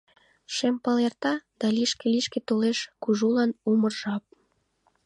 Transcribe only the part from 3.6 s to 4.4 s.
умыр жап.